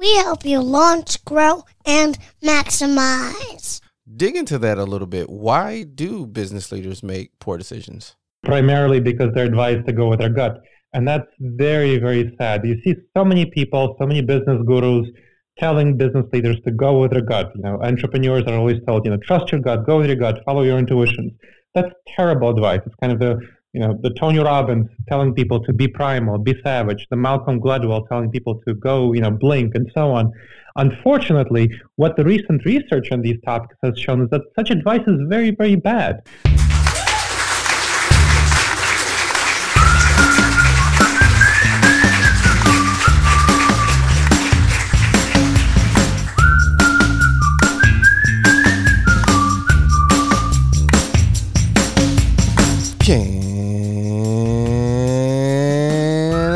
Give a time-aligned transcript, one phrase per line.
[0.00, 3.82] We help you launch, grow, and maximize.
[4.16, 5.28] Dig into that a little bit.
[5.28, 8.16] Why do business leaders make poor decisions?
[8.42, 10.62] Primarily because they're advised to go with their gut.
[10.94, 12.64] And that's very, very sad.
[12.64, 15.06] You see so many people, so many business gurus
[15.58, 17.52] telling business leaders to go with their gut.
[17.54, 20.40] You know, entrepreneurs are always told, you know, trust your gut, go with your gut,
[20.46, 21.32] follow your intuitions.
[21.74, 22.80] That's terrible advice.
[22.86, 23.38] It's kind of the
[23.72, 28.08] you know, the Tony Robbins telling people to be primal, be savage, the Malcolm Gladwell
[28.08, 30.32] telling people to go, you know, blink and so on.
[30.76, 35.20] Unfortunately, what the recent research on these topics has shown is that such advice is
[35.28, 36.20] very, very bad.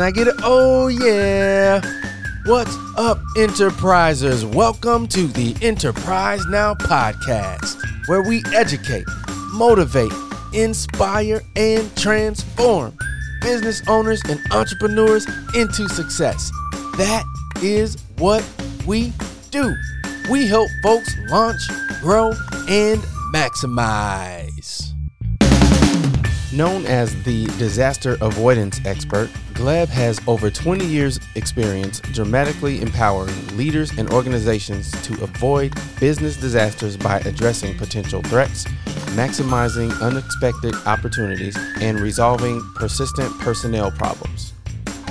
[0.05, 0.35] I get it?
[0.43, 1.81] Oh, yeah.
[2.45, 4.45] What's up, enterprisers?
[4.45, 7.75] Welcome to the Enterprise Now podcast,
[8.07, 9.07] where we educate,
[9.51, 10.11] motivate,
[10.53, 12.95] inspire, and transform
[13.41, 16.51] business owners and entrepreneurs into success.
[16.97, 17.23] That
[17.63, 18.47] is what
[18.85, 19.11] we
[19.49, 19.73] do.
[20.29, 21.61] We help folks launch,
[22.01, 22.27] grow,
[22.69, 23.01] and
[23.33, 24.83] maximize.
[26.53, 33.89] Known as the disaster avoidance expert, Gleb has over 20 years' experience dramatically empowering leaders
[33.97, 38.65] and organizations to avoid business disasters by addressing potential threats,
[39.15, 44.51] maximizing unexpected opportunities, and resolving persistent personnel problems.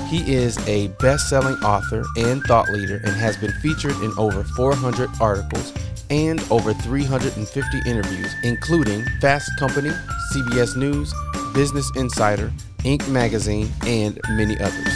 [0.08, 4.44] He is a best selling author and thought leader and has been featured in over
[4.44, 5.72] 400 articles
[6.10, 9.90] and over 350 interviews, including Fast Company,
[10.34, 11.14] CBS News,
[11.54, 13.08] Business Insider, Inc.
[13.08, 14.88] Magazine, and many others.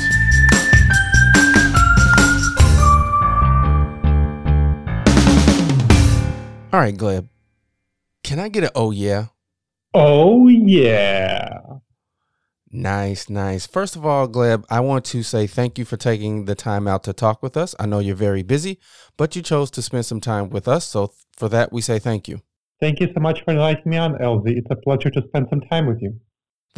[6.71, 7.29] All right, Gleb.
[8.23, 9.27] Can I get an oh yeah?
[9.95, 11.61] Oh yeah.
[12.71, 13.67] Nice, nice.
[13.67, 17.05] First of all, Gleb, I want to say thank you for taking the time out
[17.05, 17.75] to talk with us.
[17.81, 18.79] I know you're very busy,
[19.17, 20.87] but you chose to spend some time with us.
[20.87, 22.43] So for that, we say thank you.
[22.81, 24.43] Thank you so much for inviting me on, LZ.
[24.47, 26.21] It's a pleasure to spend some time with you.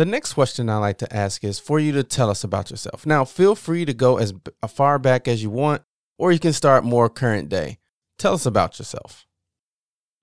[0.00, 3.04] The next question I like to ask is for you to tell us about yourself.
[3.04, 4.32] Now, feel free to go as
[4.66, 5.82] far back as you want,
[6.16, 7.76] or you can start more current day.
[8.16, 9.26] Tell us about yourself.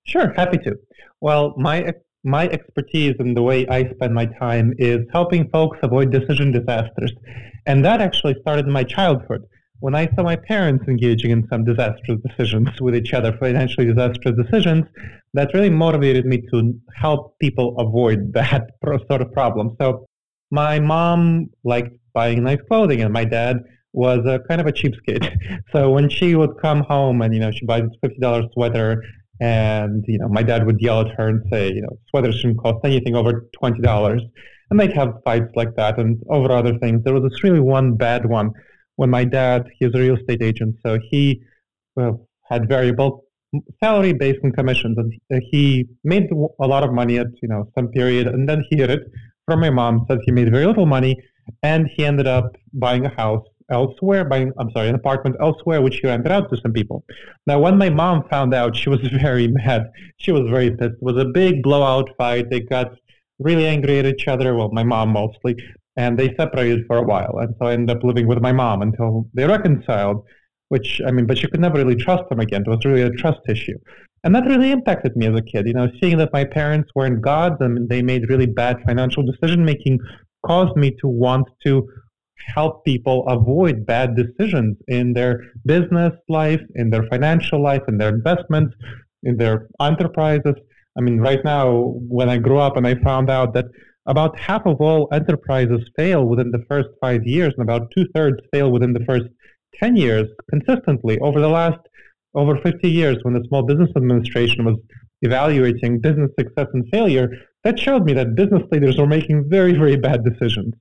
[0.08, 0.78] Sure, happy to.
[1.22, 1.94] Well, my
[2.24, 7.14] my expertise and the way I spend my time is helping folks avoid decision disasters,
[7.68, 9.44] and that actually started in my childhood
[9.80, 14.36] when I saw my parents engaging in some disastrous decisions with each other, financially disastrous
[14.36, 14.86] decisions,
[15.34, 19.76] that really motivated me to help people avoid that sort of problem.
[19.80, 20.06] So
[20.52, 23.58] my mom liked buying nice clothing, and my dad
[23.94, 25.36] was a kind of a cheapskate.
[25.74, 29.04] So when she would come home and you know she buys a fifty dollars sweater,
[29.42, 32.60] and you know my dad would yell at her and say, you know, sweaters shouldn't
[32.60, 34.22] cost anything over twenty dollars,
[34.70, 37.04] and they'd have fights like that and over other things.
[37.04, 38.54] There was this really one bad one
[38.98, 41.42] when my dad, he's a real estate agent, so he
[41.96, 43.24] had variable
[43.82, 47.88] salary based on commissions, and he made a lot of money at you know some
[47.90, 49.04] period, and then he hid it
[49.46, 50.06] from my mom.
[50.08, 51.16] Says he made very little money,
[51.64, 56.00] and he ended up buying a house elsewhere, buying I'm sorry, an apartment elsewhere, which
[56.00, 57.04] he rented out to some people.
[57.46, 59.92] Now, when my mom found out, she was very mad.
[60.18, 60.96] She was very pissed.
[61.02, 62.50] It was a big blowout fight.
[62.50, 62.92] They got
[63.40, 64.56] really angry at each other.
[64.56, 65.56] Well, my mom mostly
[65.98, 67.38] and they separated for a while.
[67.40, 70.24] And so I ended up living with my mom until they reconciled,
[70.70, 72.62] which, I mean, but you could never really trust them again.
[72.62, 73.78] It was really a trust issue.
[74.24, 75.68] And that really impacted me as a kid.
[75.68, 79.66] You know, seeing that my parents weren't gods and they made really bad financial decision
[79.66, 80.00] making
[80.46, 81.88] caused me to want to
[82.54, 88.10] help people avoid bad decisions in their business life, in their financial life, in their
[88.10, 88.76] investments,
[89.24, 90.54] in their enterprises.
[90.98, 93.66] I mean, right now, when I grew up and I found out that
[94.08, 98.38] about half of all enterprises fail within the first five years, and about two thirds
[98.52, 99.26] fail within the first
[99.76, 101.80] 10 years consistently over the last
[102.34, 104.78] over 50 years when the Small Business Administration was
[105.22, 107.30] evaluating business success and failure,
[107.64, 110.74] that showed me that business leaders were making very, very bad decisions.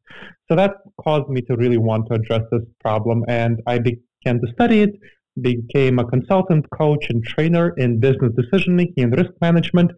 [0.49, 4.53] So that caused me to really want to address this problem, and I began to
[4.53, 4.91] study it.
[5.41, 9.91] became a consultant, coach, and trainer in business decision making and risk management,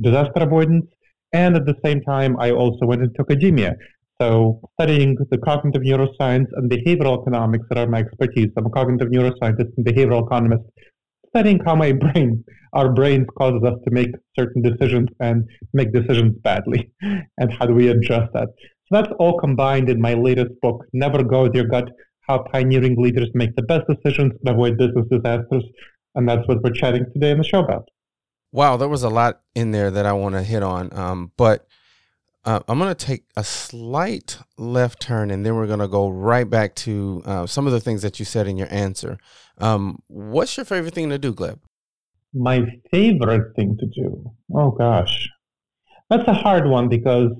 [0.00, 0.86] disaster avoidance,
[1.36, 3.76] and at the same time, I also went into academia.
[4.20, 8.50] So, studying the cognitive neuroscience and behavioral economics that are my expertise.
[8.56, 10.64] I'm a cognitive neuroscientist and behavioral economist,
[11.30, 12.42] studying how my brain,
[12.72, 15.44] our brains, causes us to make certain decisions and
[15.74, 16.90] make decisions badly,
[17.38, 18.48] and how do we adjust that.
[18.86, 21.88] So that's all combined in my latest book, Never Go With Your Gut
[22.26, 25.64] How Pioneering Leaders Make the Best Decisions and Avoid Business Disasters.
[26.14, 27.86] And that's what we're chatting today in the show about.
[28.56, 30.90] Wow, there was a lot in there that I want to hit on.
[30.96, 31.66] Um, but
[32.46, 36.08] uh, I'm going to take a slight left turn and then we're going to go
[36.08, 39.18] right back to uh, some of the things that you said in your answer.
[39.58, 41.58] Um, what's your favorite thing to do, Gleb?
[42.32, 44.32] My favorite thing to do?
[44.54, 45.28] Oh, gosh.
[46.08, 47.32] That's a hard one because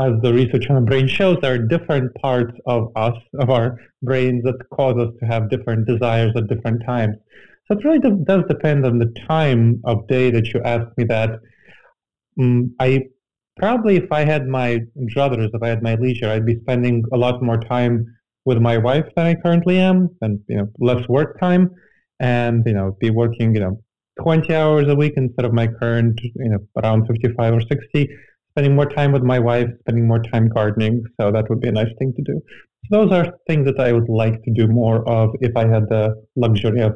[0.00, 3.78] as the research on the brain shows, there are different parts of us, of our
[4.02, 7.14] brains, that cause us to have different desires at different times.
[7.66, 11.40] So it really does depend on the time of day that you ask me that.
[12.38, 13.04] Um, I
[13.56, 14.80] probably, if I had my
[15.14, 18.04] druthers, if I had my leisure, I'd be spending a lot more time
[18.44, 21.70] with my wife than I currently am, and you know, less work time,
[22.20, 23.80] and you know, be working, you know,
[24.22, 28.08] 20 hours a week instead of my current, you know, around 55 or 60
[28.54, 31.02] spending more time with my wife, spending more time gardening.
[31.20, 32.40] So that would be a nice thing to do.
[32.84, 35.88] So those are things that I would like to do more of if I had
[35.88, 36.94] the luxury of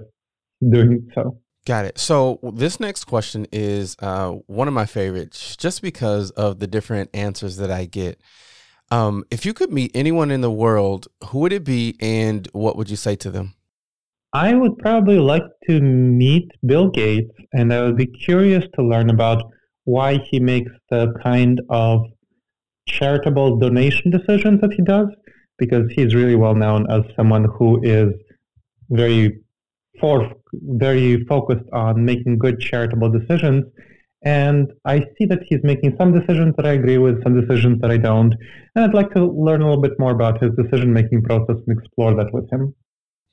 [0.70, 1.38] doing so.
[1.66, 1.98] Got it.
[1.98, 7.10] So this next question is uh, one of my favorites, just because of the different
[7.12, 8.20] answers that I get.
[8.90, 12.76] Um, if you could meet anyone in the world, who would it be, and what
[12.76, 13.54] would you say to them?
[14.32, 19.10] I would probably like to meet Bill Gates, and I would be curious to learn
[19.10, 19.42] about
[19.84, 22.06] why he makes the kind of
[22.86, 25.08] charitable donation decisions that he does,
[25.58, 28.12] because he's really well known as someone who is
[28.90, 29.38] very
[30.00, 33.64] for very focused on making good charitable decisions.
[34.22, 37.90] And I see that he's making some decisions that I agree with, some decisions that
[37.90, 38.34] I don't.
[38.74, 41.78] And I'd like to learn a little bit more about his decision making process and
[41.78, 42.74] explore that with him.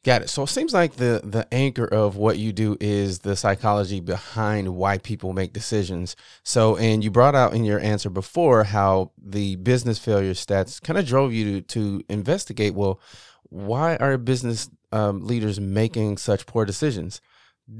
[0.05, 0.29] Got it.
[0.29, 4.75] So it seems like the the anchor of what you do is the psychology behind
[4.75, 6.15] why people make decisions.
[6.43, 10.99] So, and you brought out in your answer before how the business failure stats kind
[10.99, 12.75] of drove you to, to investigate.
[12.75, 13.01] Well,
[13.49, 17.21] why are business um, leaders making such poor decisions?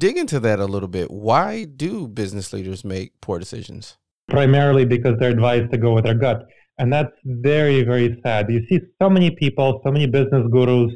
[0.03, 1.11] Dig into that a little bit.
[1.11, 3.97] Why do business leaders make poor decisions?
[4.27, 6.39] Primarily because they're advised to go with their gut,
[6.79, 8.49] and that's very very sad.
[8.49, 10.91] You see so many people, so many business gurus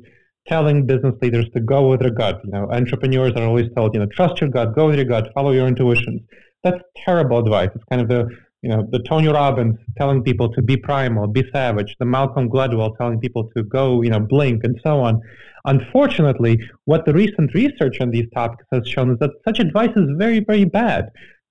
[0.48, 2.42] telling business leaders to go with their gut.
[2.44, 5.30] You know, entrepreneurs are always told, you know, trust your gut, go with your gut,
[5.36, 6.22] follow your intuitions.
[6.64, 7.70] That's terrible advice.
[7.76, 8.28] It's kind of the,
[8.64, 12.98] you know, the Tony Robbins telling people to be primal, be savage, the Malcolm Gladwell
[12.98, 15.22] telling people to go, you know, blink and so on.
[15.66, 20.08] Unfortunately, what the recent research on these topics has shown is that such advice is
[20.18, 21.10] very, very bad.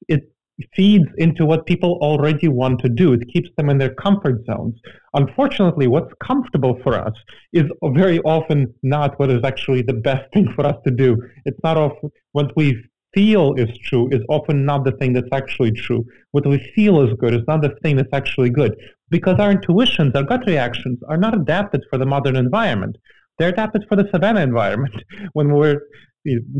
[0.09, 0.31] It
[0.75, 3.13] feeds into what people already want to do.
[3.13, 4.75] It keeps them in their comfort zones.
[5.15, 7.15] Unfortunately, what's comfortable for us
[7.53, 11.17] is very often not what is actually the best thing for us to do.
[11.45, 12.83] It's not often what we
[13.15, 16.05] feel is true is often not the thing that's actually true.
[16.33, 18.77] What we feel is good is not the thing that's actually good
[19.11, 22.97] because our intuitions, our gut reactions are not adapted for the modern environment.
[23.39, 24.95] They're adapted for the savannah environment
[25.33, 25.81] when we're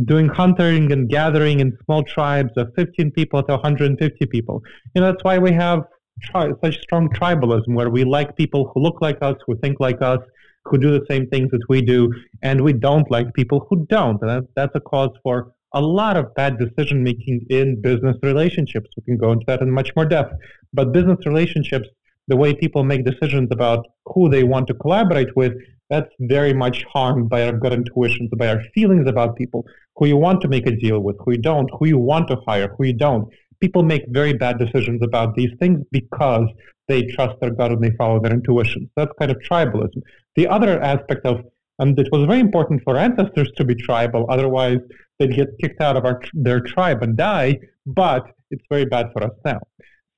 [0.05, 4.63] doing hunting and gathering in small tribes of 15 people to 150 people.
[4.95, 5.81] You know, that's why we have
[6.23, 10.01] tri- such strong tribalism, where we like people who look like us, who think like
[10.01, 10.21] us,
[10.65, 14.21] who do the same things that we do, and we don't like people who don't.
[14.23, 18.89] And that's a cause for a lot of bad decision making in business relationships.
[18.97, 20.35] We can go into that in much more depth.
[20.73, 21.89] But business relationships,
[22.27, 25.53] the way people make decisions about who they want to collaborate with,
[25.91, 29.67] that's very much harmed by our gut intuitions, by our feelings about people,
[29.97, 32.37] who you want to make a deal with, who you don't, who you want to
[32.47, 33.29] hire, who you don't.
[33.61, 36.47] People make very bad decisions about these things because
[36.87, 38.89] they trust their gut and they follow their intuitions.
[38.97, 40.03] That's kind of tribalism.
[40.37, 41.41] The other aspect of,
[41.79, 44.79] and it was very important for ancestors to be tribal, otherwise
[45.19, 49.25] they'd get kicked out of our, their tribe and die, but it's very bad for
[49.25, 49.61] us now.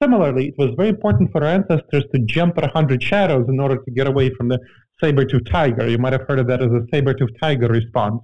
[0.03, 3.77] Similarly, it was very important for our ancestors to jump at 100 shadows in order
[3.77, 4.59] to get away from the
[5.01, 5.89] saber-tooth tiger.
[5.89, 8.21] You might have heard of that as a saber-tooth tiger response.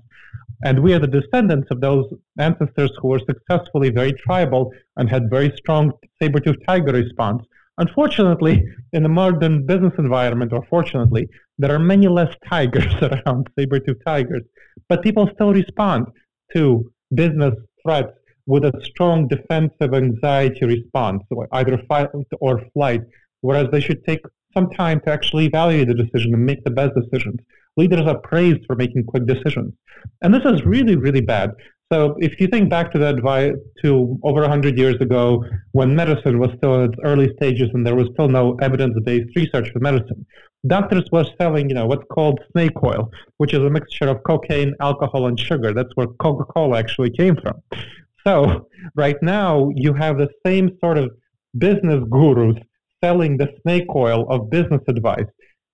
[0.65, 2.07] And we are the descendants of those
[2.39, 7.43] ancestors who were successfully very tribal and had very strong saber-tooth tiger response.
[7.79, 11.29] Unfortunately, in the modern business environment, or fortunately,
[11.59, 14.43] there are many less tigers around, saber-tooth tigers,
[14.89, 16.07] but people still respond
[16.55, 18.13] to business threats
[18.47, 22.09] with a strong defensive anxiety response, either fight
[22.41, 23.03] or flight,
[23.41, 24.21] whereas they should take
[24.57, 27.41] some time to actually evaluate the decision and make the best decisions.
[27.77, 29.75] Leaders are praised for making quick decisions.
[30.23, 31.51] And this is really, really bad.
[31.93, 33.17] So if you think back to that
[33.83, 37.95] to over 100 years ago when medicine was still in its early stages and there
[37.95, 40.27] was still no evidence-based research for medicine,
[40.67, 44.75] doctors were selling, you know, what's called snake oil, which is a mixture of cocaine,
[44.81, 45.73] alcohol, and sugar.
[45.73, 47.63] That's where Coca-Cola actually came from.
[48.27, 51.11] So right now you have the same sort of
[51.57, 52.57] business gurus
[53.03, 55.27] selling the snake oil of business advice.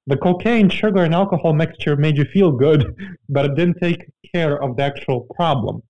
[0.07, 2.95] The cocaine, sugar, and alcohol mixture made you feel good,
[3.29, 5.83] but it didn't take care of the actual problem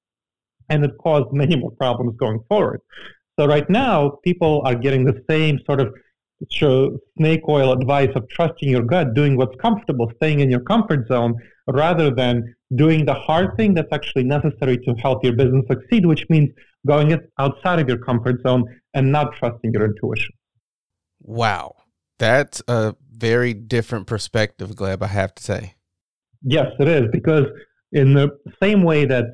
[0.69, 2.81] and it caused many more problems going forward.
[3.39, 5.95] So right now, people are getting the same sort of
[7.19, 11.35] snake oil advice of trusting your gut, doing what's comfortable, staying in your comfort zone,
[11.67, 16.25] rather than doing the hard thing that's actually necessary to help your business succeed, which
[16.29, 16.51] means
[16.87, 20.33] going outside of your comfort zone and not trusting your intuition.
[21.23, 21.77] Wow.
[22.19, 25.75] That's a very different perspective, Gleb, I have to say.
[26.43, 27.47] Yes, it is, because
[27.93, 28.31] in the
[28.63, 29.25] same way that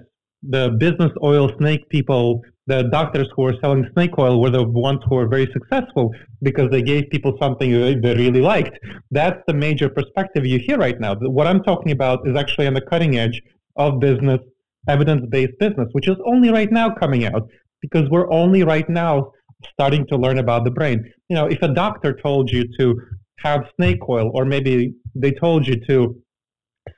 [0.43, 5.01] the business oil snake people, the doctors who were selling snake oil were the ones
[5.09, 8.79] who were very successful because they gave people something they really liked.
[9.11, 11.15] That's the major perspective you hear right now.
[11.17, 13.41] What I'm talking about is actually on the cutting edge
[13.77, 14.41] of business,
[14.87, 17.49] evidence-based business, which is only right now coming out
[17.81, 19.33] because we're only right now
[19.73, 21.05] starting to learn about the brain.
[21.29, 23.01] You know, if a doctor told you to
[23.39, 26.21] have snake oil, or maybe they told you to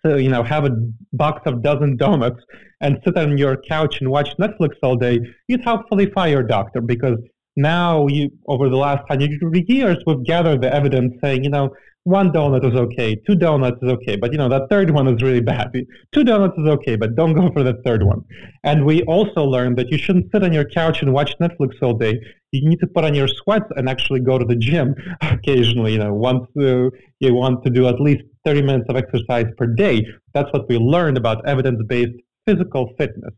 [0.05, 0.71] so, you know, have a
[1.13, 2.41] box of dozen donuts
[2.81, 6.81] and sit on your couch and watch Netflix all day, you'd hopefully fire your doctor
[6.81, 7.19] because
[7.57, 9.31] now you, over the last hundred
[9.69, 11.71] years, we've gathered the evidence saying, you know,
[12.05, 15.23] one donut is okay, two donuts is okay, but you know that third one is
[15.23, 15.71] really bad.
[16.13, 18.25] Two donuts is okay, but don't go for the third one.
[18.65, 21.95] And we also learned that you shouldn't sit on your couch and watch Netflix all
[21.95, 22.19] day.
[22.53, 25.93] You need to put on your sweats and actually go to the gym occasionally.
[25.93, 26.89] You know, once uh,
[27.21, 30.07] you want to do at least 30 minutes of exercise per day.
[30.35, 33.35] That's what we learned about evidence-based physical fitness.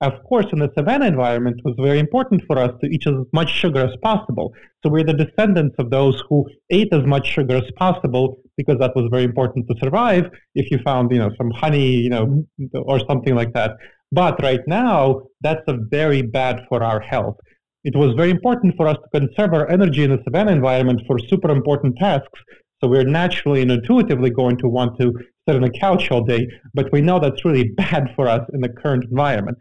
[0.00, 3.14] Of course, in the savannah environment, it was very important for us to eat as
[3.32, 4.52] much sugar as possible.
[4.82, 8.94] So we're the descendants of those who ate as much sugar as possible because that
[8.94, 10.30] was very important to survive.
[10.54, 13.72] If you found, you know, some honey, you know, or something like that.
[14.12, 17.36] But right now, that's very bad for our health.
[17.82, 21.18] It was very important for us to conserve our energy in the savannah environment for
[21.18, 22.40] super important tasks.
[22.80, 25.12] So we're naturally and intuitively going to want to
[25.48, 28.60] sit on a couch all day, but we know that's really bad for us in
[28.60, 29.58] the current environment.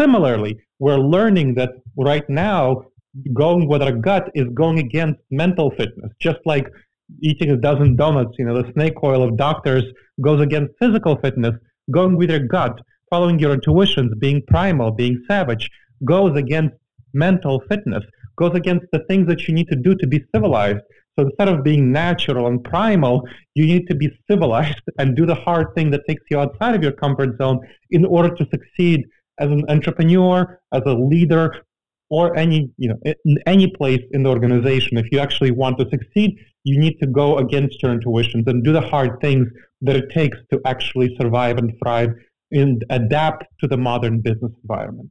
[0.00, 2.84] Similarly, we're learning that right now,
[3.34, 6.66] going with our gut is going against mental fitness, just like
[7.20, 9.84] eating a dozen donuts, you know, the snake oil of doctors
[10.22, 11.52] goes against physical fitness.
[11.90, 12.80] Going with your gut,
[13.10, 15.68] following your intuitions, being primal, being savage,
[16.06, 16.76] goes against
[17.12, 18.04] mental fitness,
[18.36, 20.80] goes against the things that you need to do to be civilized.
[21.18, 25.34] So instead of being natural and primal, you need to be civilized and do the
[25.34, 29.04] hard thing that takes you outside of your comfort zone in order to succeed
[29.40, 31.64] as an entrepreneur, as a leader,
[32.10, 34.98] or any you know in any place in the organization.
[34.98, 38.72] If you actually want to succeed, you need to go against your intuitions and do
[38.72, 39.48] the hard things
[39.82, 42.10] that it takes to actually survive and thrive
[42.52, 45.10] and adapt to the modern business environment.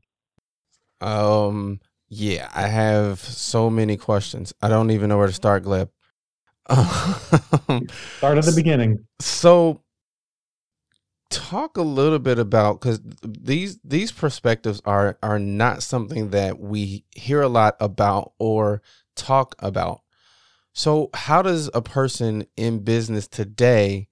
[1.02, 1.80] Um.
[2.12, 4.52] Yeah, I have so many questions.
[4.64, 5.90] I don't even know where to start, Gleb.
[8.18, 9.06] start at the beginning.
[9.20, 9.84] So
[11.30, 17.06] talk a little bit about because these these perspectives are are not something that we
[17.12, 18.82] hear a lot about or
[19.16, 20.02] talk about.
[20.74, 24.08] So how does a person in business today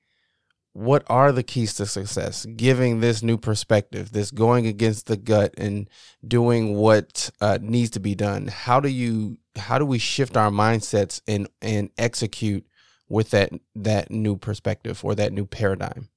[0.74, 2.46] what are the keys to success?
[2.46, 5.90] Giving this new perspective this going against the gut and
[6.26, 8.48] doing what uh, needs to be done.
[8.48, 12.68] How do you how do we shift our mindsets and and execute
[13.10, 16.10] with that that new perspective or that new paradigm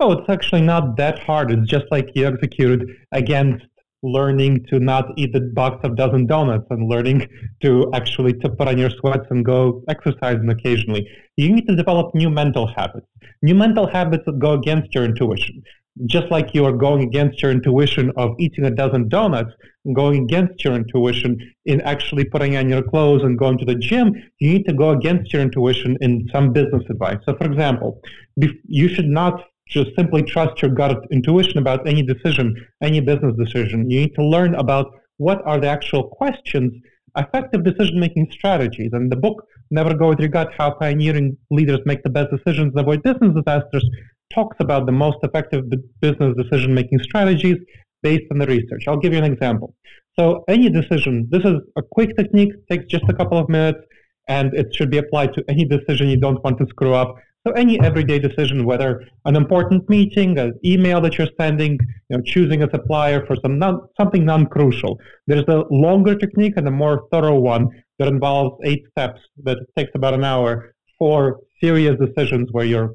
[0.00, 1.52] Oh, it's actually not that hard.
[1.52, 3.64] It's just like you executed against
[4.02, 7.26] learning to not eat the box of dozen donuts and learning
[7.62, 11.08] to actually to put on your sweats and go exercising occasionally.
[11.36, 13.06] You need to develop new mental habits.
[13.42, 15.62] New mental habits that go against your intuition.
[16.06, 19.52] Just like you are going against your intuition of eating a dozen donuts,
[19.94, 24.12] going against your intuition in actually putting on your clothes and going to the gym,
[24.40, 27.18] you need to go against your intuition in some business advice.
[27.24, 28.00] So, for example,
[28.36, 33.90] you should not just simply trust your gut intuition about any decision, any business decision.
[33.90, 36.72] You need to learn about what are the actual questions,
[37.16, 38.90] effective decision making strategies.
[38.92, 42.72] And the book, Never Go With Your Gut How Pioneering Leaders Make the Best Decisions
[42.72, 43.88] and Avoid Business Disasters,
[44.32, 45.64] talks about the most effective
[46.00, 47.56] business decision making strategies
[48.02, 48.84] based on the research.
[48.88, 49.74] I'll give you an example.
[50.18, 53.80] So, any decision, this is a quick technique, takes just a couple of minutes.
[54.28, 57.14] and it should be applied to any decision you don't want to screw up.
[57.46, 61.72] So any everyday decision, whether an important meeting, an email that you're sending,
[62.08, 64.98] you know, choosing a supplier for some non, something non-crucial.
[65.26, 69.90] There's a longer technique and a more thorough one that involves eight steps that takes
[69.94, 72.94] about an hour for serious decisions where you're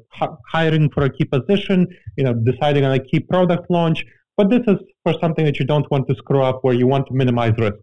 [0.52, 4.04] hiring for a key position, you know, deciding on a key product launch.
[4.36, 7.06] But this is for something that you don't want to screw up where you want
[7.06, 7.78] to minimize risks.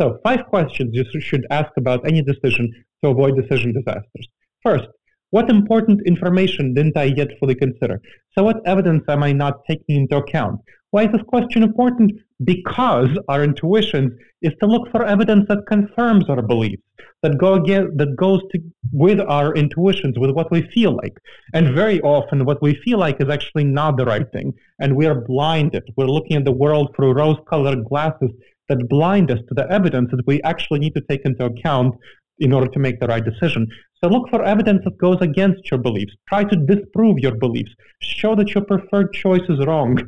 [0.00, 2.68] So five questions you should ask about any decision
[3.04, 4.26] to avoid decision disasters.
[4.62, 4.88] First,
[5.30, 8.00] what important information didn't I yet fully consider?
[8.36, 10.60] So what evidence am I not taking into account?
[10.90, 12.12] Why is this question important?
[12.42, 16.82] Because our intuition is to look for evidence that confirms our beliefs,
[17.22, 18.60] that go that goes to,
[18.92, 21.16] with our intuitions, with what we feel like.
[21.54, 25.06] And very often, what we feel like is actually not the right thing, and we
[25.06, 25.84] are blinded.
[25.96, 28.30] We're looking at the world through rose-colored glasses
[28.68, 31.94] that blind us to the evidence that we actually need to take into account
[32.40, 33.66] in order to make the right decision.
[34.02, 36.12] So look for evidence that goes against your beliefs.
[36.28, 37.70] Try to disprove your beliefs.
[38.00, 39.98] Show that your preferred choice is wrong.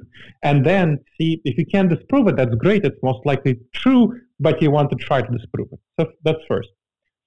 [0.42, 2.84] And then see if you can disprove it, that's great.
[2.84, 5.80] It's most likely true, but you want to try to disprove it.
[6.00, 6.70] So that's first.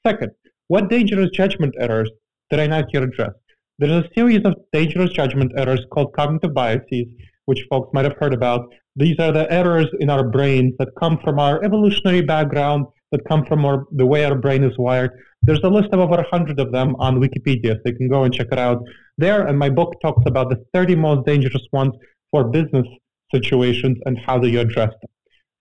[0.06, 0.32] Second,
[0.68, 2.10] what dangerous judgment errors
[2.50, 3.34] did I not yet address?
[3.78, 7.06] There's a series of dangerous judgment errors called cognitive biases,
[7.46, 8.74] which folks might have heard about.
[8.96, 13.46] These are the errors in our brains that come from our evolutionary background, that come
[13.46, 15.12] from our, the way our brain is wired.
[15.44, 18.34] There's a list of over 100 of them on Wikipedia, so you can go and
[18.34, 18.84] check it out
[19.18, 19.48] there.
[19.48, 21.94] And my book talks about the 30 most dangerous ones
[22.32, 22.88] for business
[23.34, 25.10] situations and how do you address them.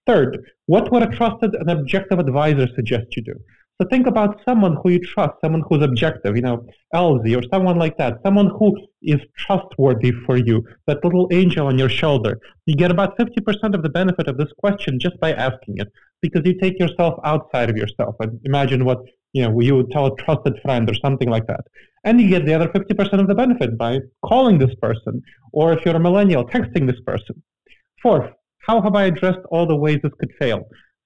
[0.07, 3.35] Third, what would a trusted and objective advisor suggest you do?
[3.81, 7.77] So think about someone who you trust, someone who's objective, you know, LZ or someone
[7.77, 8.73] like that, someone who
[9.03, 12.39] is trustworthy for you, that little angel on your shoulder.
[12.67, 15.93] You get about 50% of the benefit of this question just by asking it
[16.27, 18.15] because you take yourself outside of yourself.
[18.21, 19.01] And imagine what,
[19.33, 21.65] you know, you would tell a trusted friend or something like that.
[22.05, 23.99] And you get the other 50% of the benefit by
[24.31, 27.43] calling this person, or if you're a millennial, texting this person.
[28.03, 28.31] Fourth,
[28.67, 30.61] how have I addressed all the ways this could fail?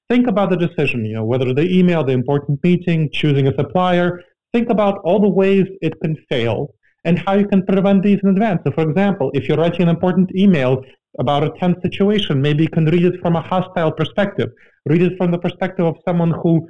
[0.09, 4.23] think about the decision, you know, whether the email, the important meeting, choosing a supplier,
[4.53, 8.31] think about all the ways it can fail and how you can prevent these in
[8.31, 8.61] advance.
[8.65, 10.83] So for example, if you're writing an important email
[11.19, 14.51] about a tense situation, maybe you can read it from a hostile perspective.
[14.87, 16.69] Read it from the perspective of someone who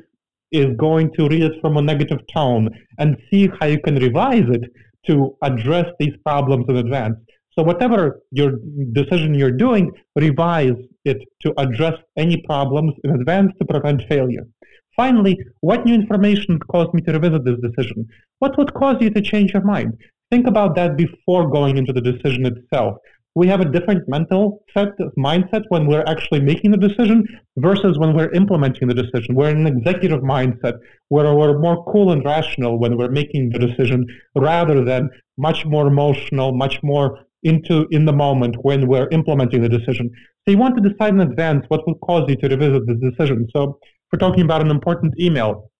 [0.52, 4.48] is going to read it from a negative tone and see how you can revise
[4.48, 4.62] it
[5.06, 7.16] to address these problems in advance.
[7.58, 8.52] So whatever your
[8.92, 14.46] decision you're doing, revise it to address any problems in advance to prevent failure.
[14.96, 18.06] Finally, what new information caused me to revisit this decision?
[18.38, 19.92] What would cause you to change your mind?
[20.30, 22.96] Think about that before going into the decision itself.
[23.38, 27.24] We have a different mental set mindset when we're actually making the decision
[27.58, 29.36] versus when we're implementing the decision.
[29.36, 30.74] We're in an executive mindset
[31.10, 35.86] where we're more cool and rational when we're making the decision rather than much more
[35.86, 40.10] emotional, much more into in the moment when we're implementing the decision.
[40.42, 43.46] So you want to decide in advance what will cause you to revisit this decision.
[43.54, 43.78] So
[44.10, 45.70] we're talking about an important email,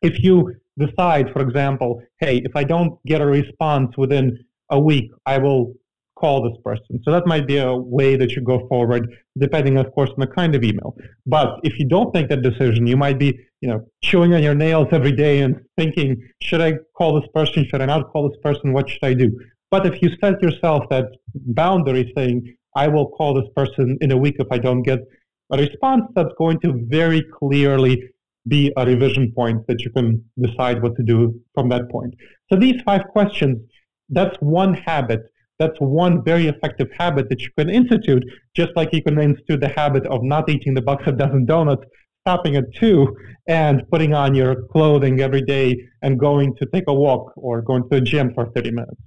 [0.00, 4.38] if you decide, for example, hey, if I don't get a response within
[4.70, 5.74] a week, I will
[6.16, 7.00] call this person.
[7.02, 10.26] So that might be a way that you go forward, depending, of course, on the
[10.26, 10.96] kind of email.
[11.26, 14.54] But if you don't make that decision, you might be, you know, chewing on your
[14.54, 17.66] nails every day and thinking, should I call this person?
[17.68, 18.72] Should I not call this person?
[18.72, 19.30] What should I do?
[19.70, 24.16] But if you set yourself that boundary saying, I will call this person in a
[24.16, 25.00] week if I don't get
[25.52, 28.02] a response, that's going to very clearly
[28.46, 32.14] be a revision point that you can decide what to do from that point.
[32.52, 33.58] So these five questions,
[34.10, 35.22] that's one habit.
[35.58, 38.24] That's one very effective habit that you can institute,
[38.56, 41.84] just like you can institute the habit of not eating the box of dozen donuts,
[42.26, 43.14] stopping at two,
[43.46, 47.82] and putting on your clothing every day and going to take a walk or going
[47.82, 49.00] to the gym for 30 minutes.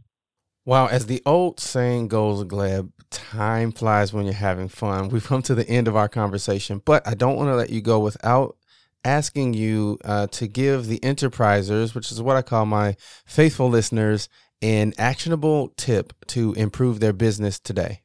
[0.66, 5.10] Wow, as the old saying goes, Gleb, time flies when you're having fun.
[5.10, 7.82] We've come to the end of our conversation, but I don't want to let you
[7.82, 8.58] go without
[9.06, 14.28] asking you uh, to give the enterprisers, which is what I call my faithful listeners,
[14.62, 18.02] an actionable tip to improve their business today.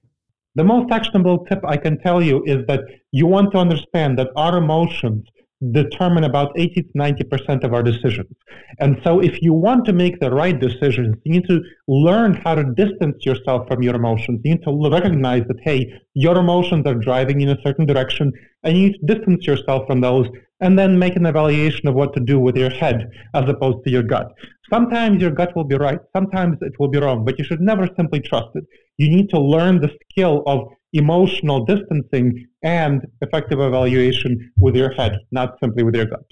[0.54, 4.28] The most actionable tip I can tell you is that you want to understand that
[4.36, 5.24] our emotions
[5.70, 8.34] determine about 80 to 90% of our decisions.
[8.80, 12.56] And so if you want to make the right decisions, you need to learn how
[12.56, 14.40] to distance yourself from your emotions.
[14.44, 18.32] You need to recognize that, hey, your emotions are driving in a certain direction,
[18.64, 20.26] and you need to distance yourself from those
[20.60, 23.90] and then make an evaluation of what to do with your head as opposed to
[23.90, 24.28] your gut.
[24.70, 27.88] Sometimes your gut will be right, sometimes it will be wrong, but you should never
[27.96, 28.64] simply trust it.
[28.96, 35.18] You need to learn the skill of emotional distancing and effective evaluation with your head,
[35.30, 36.24] not simply with your gut.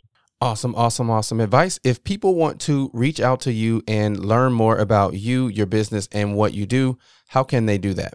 [0.42, 1.79] Awesome, awesome, awesome advice.
[1.85, 6.09] If people want to reach out to you and learn more about you, your business,
[6.12, 6.96] and what you do,
[7.29, 8.14] how can they do that?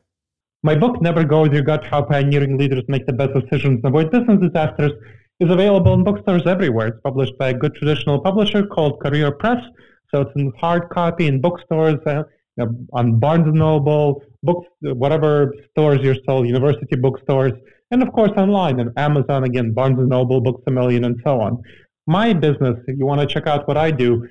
[0.64, 3.86] My book, Never Go With Your Gut How Pioneering Leaders Make the Best Decisions and
[3.86, 4.92] Avoid Business Disasters,
[5.40, 6.88] is available in bookstores everywhere.
[6.88, 9.62] It's published by a good traditional publisher called Career Press.
[10.10, 12.24] So it's in hard copy in bookstores, uh,
[12.94, 17.52] on Barnes & Noble, books, whatever stores you're sold, university bookstores,
[17.92, 21.40] and of course online and Amazon, again, Barnes & Noble, Books A Million, and so
[21.40, 21.62] on
[22.08, 24.28] my business, if you want to check out what I do,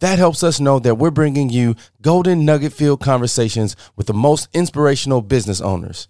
[0.00, 4.48] That helps us know that we're bringing you golden nugget filled conversations with the most
[4.52, 6.08] inspirational business owners.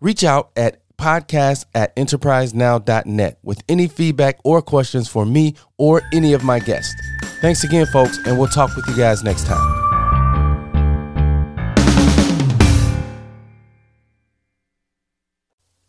[0.00, 6.34] Reach out at podcast at enterprisenow.net with any feedback or questions for me or any
[6.34, 6.94] of my guests.
[7.40, 9.89] Thanks again, folks, and we'll talk with you guys next time.